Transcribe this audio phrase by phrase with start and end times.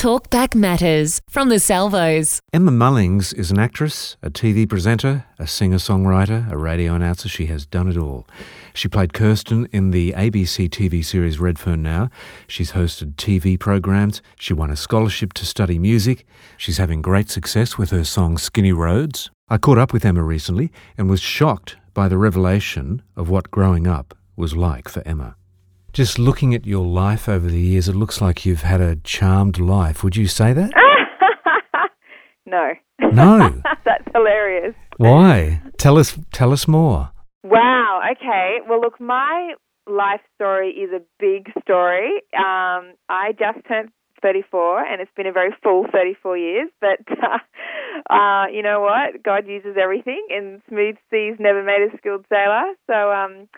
[0.00, 2.40] Talkback Matters from the Salvos.
[2.54, 7.28] Emma Mullings is an actress, a TV presenter, a singer songwriter, a radio announcer.
[7.28, 8.26] She has done it all.
[8.72, 12.08] She played Kirsten in the ABC TV series Redfern Now.
[12.46, 14.22] She's hosted TV programs.
[14.36, 16.24] She won a scholarship to study music.
[16.56, 19.30] She's having great success with her song Skinny Roads.
[19.50, 23.86] I caught up with Emma recently and was shocked by the revelation of what growing
[23.86, 25.36] up was like for Emma.
[25.92, 29.58] Just looking at your life over the years, it looks like you've had a charmed
[29.58, 30.04] life.
[30.04, 30.70] Would you say that?
[32.46, 32.72] no.
[33.12, 33.60] No.
[33.84, 34.74] That's hilarious.
[34.98, 35.60] Why?
[35.78, 36.16] Tell us.
[36.32, 37.10] Tell us more.
[37.42, 38.02] Wow.
[38.12, 38.58] Okay.
[38.68, 39.54] Well, look, my
[39.88, 42.22] life story is a big story.
[42.36, 43.90] Um, I just turned
[44.22, 46.68] 34, and it's been a very full 34 years.
[46.80, 49.24] But uh, uh, you know what?
[49.24, 52.74] God uses everything, and smooth seas never made a skilled sailor.
[52.86, 53.10] So.
[53.10, 53.48] Um,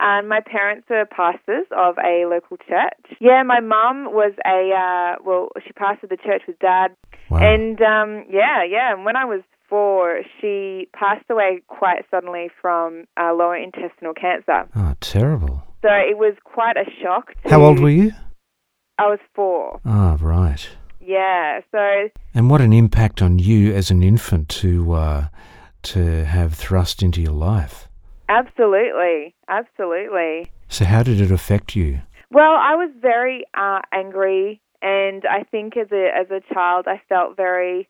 [0.00, 3.16] and my parents were pastors of a local church.
[3.20, 6.88] Yeah, my mum was a uh, well, she pastored the church with dad,
[7.30, 7.38] Wow.
[7.38, 8.92] and um, yeah, yeah.
[8.92, 14.68] And when I was four, she passed away quite suddenly from uh, lower intestinal cancer.
[14.76, 15.62] oh, terrible.
[15.82, 17.32] So it was quite a shock.
[17.44, 18.12] To, How old were you?
[18.98, 19.80] I was four.
[19.84, 20.68] Ah, right.
[21.00, 21.60] Yeah.
[21.72, 25.28] So And what an impact on you as an infant to uh,
[25.84, 27.88] to have thrust into your life.
[28.38, 30.50] Absolutely, absolutely.
[30.68, 32.00] So how did it affect you?
[32.30, 37.00] Well, I was very uh, angry, and I think as a as a child, I
[37.08, 37.88] felt very,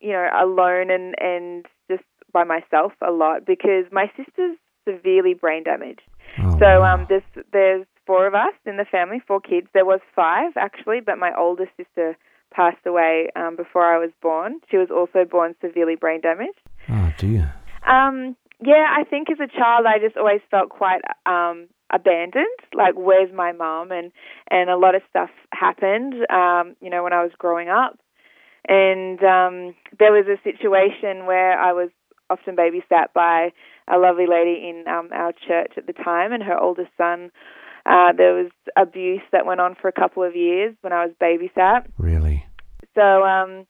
[0.00, 5.62] you know, alone and and just by myself a lot because my sister's severely brain
[5.64, 6.02] damaged.
[6.38, 9.68] Oh, So um, there's there's four of us in the family, four kids.
[9.72, 12.16] There was five actually, but my oldest sister
[12.52, 14.60] passed away um, before I was born.
[14.70, 16.60] She was also born severely brain damaged.
[16.90, 17.54] oh dear.
[17.88, 22.46] Um, yeah, I think as a child, I just always felt quite um, abandoned.
[22.74, 23.92] Like, where's my mum?
[23.92, 24.12] And
[24.50, 26.14] and a lot of stuff happened.
[26.30, 27.98] Um, you know, when I was growing up,
[28.66, 31.90] and um, there was a situation where I was
[32.30, 33.52] often babysat by
[33.90, 37.30] a lovely lady in um, our church at the time, and her oldest son.
[37.86, 41.14] Uh, there was abuse that went on for a couple of years when I was
[41.22, 41.86] babysat.
[41.96, 42.44] Really?
[42.94, 43.66] So, um,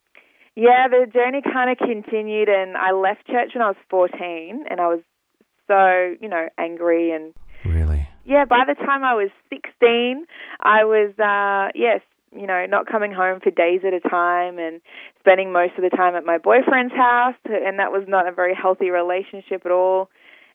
[0.58, 4.80] yeah, the journey kind of continued, and I left church when I was 14, and
[4.80, 5.00] I was
[5.68, 7.12] so, you know, angry.
[7.12, 7.32] And
[7.64, 8.08] Really?
[8.24, 10.26] yeah, by the time I was 16,
[10.60, 12.00] I was, uh, yes,
[12.34, 14.80] you know, not coming home for days at a time and
[15.20, 18.54] spending most of the time at my boyfriend's house, and that was not a very
[18.54, 20.10] healthy relationship at all.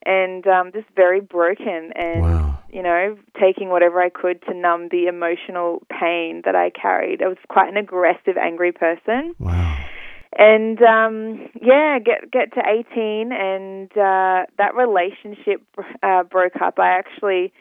[0.06, 2.60] And um, just very broken, and Wow.
[2.70, 7.22] you know, taking whatever I could to numb the emotional pain that I carried.
[7.22, 9.34] I was quite an aggressive, angry person.
[9.40, 9.78] Wow.
[10.38, 12.62] And um yeah, get get to
[12.92, 15.62] 18 and uh that relationship
[16.02, 16.80] uh broke up.
[16.80, 17.54] I actually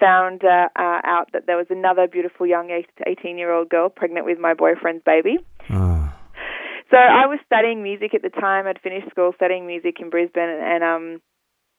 [0.00, 4.54] found uh, uh out that there was another beautiful young 18-year-old girl pregnant with my
[4.54, 5.38] boyfriend's baby.
[5.70, 6.12] Oh.
[6.90, 8.66] So I was studying music at the time.
[8.66, 11.20] I'd finished school studying music in Brisbane, and um,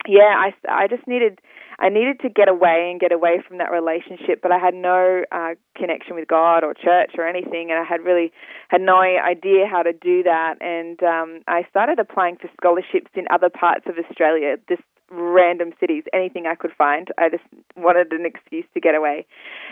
[0.07, 1.39] yeah, I, I just needed
[1.81, 5.23] I needed to get away and get away from that relationship, but I had no
[5.31, 8.33] uh, connection with God or church or anything, and I had really
[8.67, 10.61] had no idea how to do that.
[10.61, 16.03] And um, I started applying for scholarships in other parts of Australia, just random cities,
[16.13, 17.07] anything I could find.
[17.17, 17.43] I just
[17.77, 19.25] wanted an excuse to get away.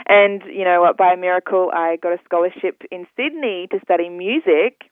[0.07, 0.97] And you know what?
[0.97, 4.83] By a miracle, I got a scholarship in Sydney to study music.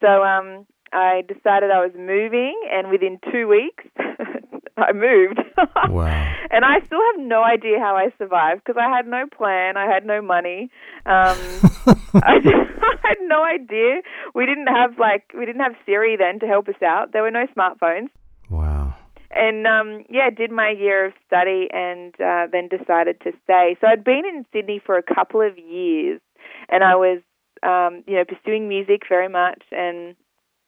[0.00, 3.84] So um, I decided I was moving, and within two weeks,
[4.76, 5.38] I moved.
[5.88, 6.34] Wow.
[6.50, 9.76] and I still have no idea how I survived because I had no plan.
[9.76, 10.70] I had no money.
[11.06, 11.36] Um,
[12.14, 14.00] I, I had no idea.
[14.34, 17.12] We didn't have like we didn't have Siri then to help us out.
[17.12, 18.08] There were no smartphones
[18.50, 18.94] Wow.
[19.30, 23.86] and um yeah did my year of study and uh, then decided to stay so
[23.86, 26.20] i'd been in sydney for a couple of years
[26.68, 27.20] and i was
[27.62, 30.14] um you know pursuing music very much and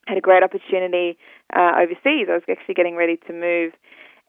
[0.07, 1.19] had a great opportunity
[1.55, 3.73] uh, overseas i was actually getting ready to move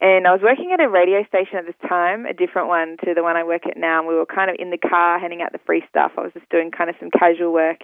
[0.02, 3.14] and I was working at a radio station at this time, a different one to
[3.14, 4.00] the one I work at now.
[4.00, 6.12] And we were kind of in the car handing out the free stuff.
[6.18, 7.80] I was just doing kind of some casual work,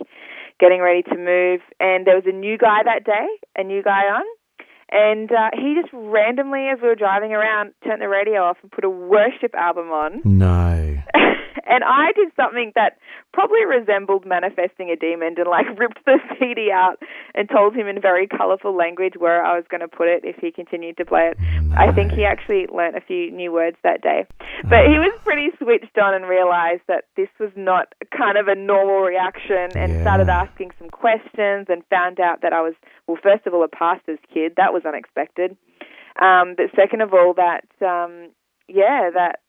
[0.59, 1.61] getting ready to move.
[1.79, 3.27] And there was a new guy that day,
[3.57, 4.23] a new guy on.
[4.91, 8.69] And uh, he just randomly, as we were driving around, turned the radio off and
[8.69, 10.21] put a worship album on.
[10.41, 10.97] No.
[11.65, 12.97] and I did something that
[13.31, 16.99] probably resembled manifesting a demon and like ripped the CD out
[17.35, 20.35] and told him in very colorful language where I was going to put it if
[20.37, 21.37] he continued to play it.
[21.77, 24.25] I think he actually learnt a few new words that day.
[24.63, 28.55] But he was pretty switched on and realized that this was not kind of a
[28.55, 30.01] normal reaction and Yeah.
[30.01, 32.73] started asking some questions and found out that I was,
[33.07, 34.53] well, first of all, a pastor's kid.
[34.57, 35.57] That was unexpected.
[36.21, 38.29] Um, but second of all, that, um,
[38.67, 39.39] yeah, that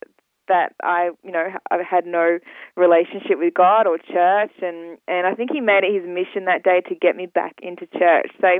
[0.47, 2.39] that I, you know, I had no
[2.75, 6.63] relationship with God or church, and and I think He made it His mission that
[6.63, 8.31] day to get me back into church.
[8.41, 8.59] So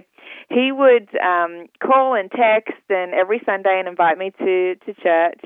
[0.50, 5.42] He would um, call and text, and every Sunday, and invite me to to church.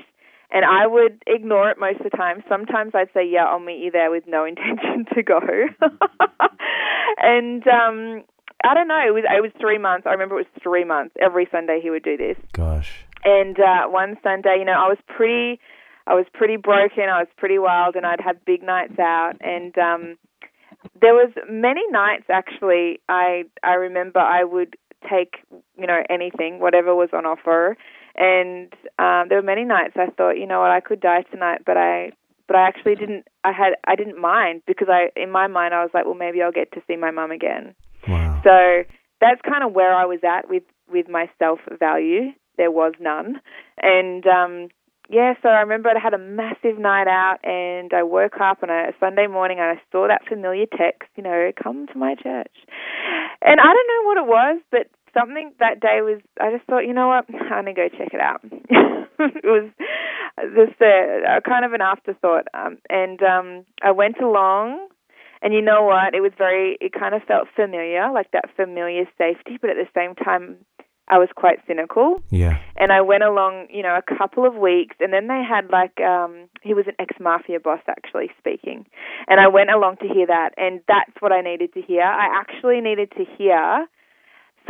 [0.50, 2.42] And I would ignore it most of the time.
[2.48, 5.40] Sometimes I'd say, "Yeah, I'll meet you there," with no intention to go.
[7.18, 8.24] and um,
[8.64, 9.00] I don't know.
[9.06, 10.06] It was it was three months.
[10.06, 11.14] I remember it was three months.
[11.20, 12.36] Every Sunday he would do this.
[12.52, 13.04] Gosh.
[13.24, 15.60] And uh, one Sunday, you know, I was pretty,
[16.08, 17.04] I was pretty broken.
[17.04, 19.34] I was pretty wild, and I'd have big nights out.
[19.40, 20.16] And um,
[20.98, 23.00] there was many nights actually.
[23.08, 24.76] I I remember I would
[25.08, 25.36] take
[25.76, 27.76] you know anything, whatever was on offer.
[28.16, 31.60] And um, there were many nights I thought, you know what, I could die tonight,
[31.64, 32.12] but I
[32.48, 33.28] but I actually didn't.
[33.44, 36.42] I had I didn't mind because I in my mind I was like, well, maybe
[36.42, 37.74] I'll get to see my mum again.
[38.08, 38.40] Wow.
[38.42, 38.84] So
[39.20, 42.32] that's kind of where I was at with with my self value.
[42.56, 43.40] There was none,
[43.80, 44.68] and um,
[45.08, 45.34] yeah.
[45.42, 48.92] So I remember I had a massive night out, and I woke up on a
[49.00, 51.08] Sunday morning, and I saw that familiar text.
[51.16, 52.54] You know, come to my church,
[53.42, 54.86] and I don't know what it was, but
[55.18, 58.20] something that day was I just thought, you know what, I'm gonna go check it
[58.20, 58.40] out.
[58.44, 59.70] it was
[60.54, 64.88] just a, a kind of an afterthought, um, and um, I went along
[65.40, 66.14] and you know what?
[66.14, 69.88] It was very, it kind of felt familiar, like that familiar safety, but at the
[69.94, 70.56] same time,
[71.10, 72.22] I was quite cynical.
[72.30, 72.58] Yeah.
[72.76, 76.00] And I went along, you know, a couple of weeks, and then they had like,
[76.00, 78.86] um, he was an ex mafia boss actually speaking.
[79.26, 82.02] And I went along to hear that, and that's what I needed to hear.
[82.02, 83.86] I actually needed to hear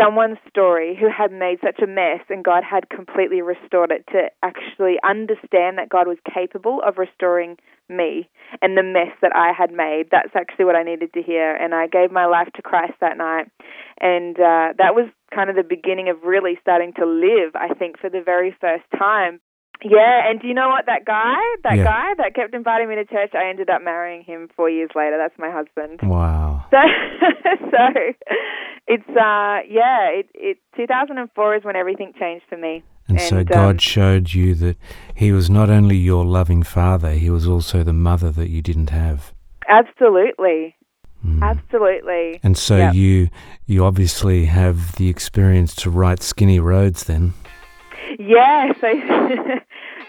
[0.00, 4.30] someone's story who had made such a mess and God had completely restored it to
[4.42, 7.56] actually understand that God was capable of restoring
[7.88, 8.28] me
[8.62, 10.08] and the mess that I had made.
[10.10, 11.54] That's actually what I needed to hear.
[11.54, 13.50] And I gave my life to Christ that night.
[14.00, 17.98] And uh, that was kind of the beginning of really starting to live, I think,
[17.98, 19.40] for the very first time.
[19.84, 20.86] Yeah, and do you know what?
[20.86, 21.84] That guy, that Yeah.
[21.84, 25.16] guy that kept inviting me to church, I ended up marrying him four years later.
[25.18, 26.00] That's my husband.
[26.02, 26.64] Wow.
[26.72, 26.78] So,
[27.70, 27.88] so
[28.86, 32.82] it's uh yeah, it it 2004 is when everything changed for me.
[33.08, 34.76] And, so God um, showed you that
[35.14, 38.90] He was not only your loving father, He was also the mother that you didn't
[38.90, 39.32] have.
[39.68, 40.74] Absolutely,
[41.26, 41.42] Mm.
[41.42, 42.38] absolutely.
[42.44, 42.94] And so Yep.
[42.94, 43.28] you
[43.66, 47.32] you obviously have the experience to write Skinny Roads then.
[48.18, 48.72] Yeah.
[48.80, 48.88] So,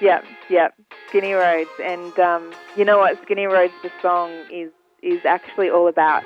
[0.02, 0.76] yep, yep.
[1.08, 3.22] Skinny Roads, and um, you know what?
[3.24, 6.24] Skinny Roads, the song is is actually all about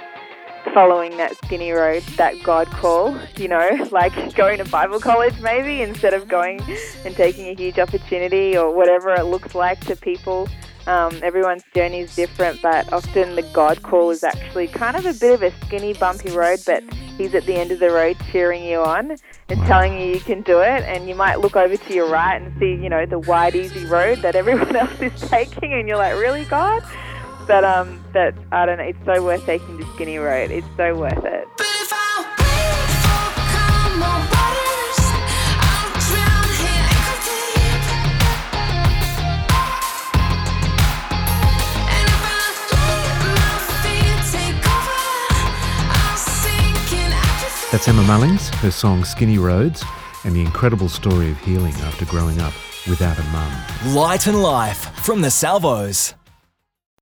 [0.73, 3.17] following that skinny road, that God call.
[3.37, 6.61] You know, like going to Bible college maybe instead of going
[7.05, 10.47] and taking a huge opportunity or whatever it looks like to people.
[10.85, 15.13] Um, everyone's journey is different, but often the God call is actually kind of a
[15.13, 16.83] bit of a skinny, bumpy road, but
[17.17, 19.15] He's at the end of the road cheering you on
[19.49, 20.83] and telling you you can do it.
[20.83, 23.85] And you might look over to your right and see, you know, the wide, easy
[23.85, 26.83] road that everyone else is taking, and you're like, really, God?
[27.47, 28.85] But um, but I don't know.
[28.85, 30.49] It's so worth taking the skinny road.
[30.49, 31.47] It's so worth it.
[47.73, 49.83] That's Emma Mullings, her song Skinny Roads,
[50.25, 52.53] and the incredible story of healing after growing up
[52.87, 53.95] without a mum.
[53.95, 56.13] Light and Life from the Salvos.